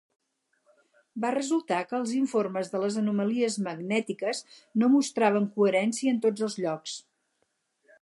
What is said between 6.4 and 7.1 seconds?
els llocs.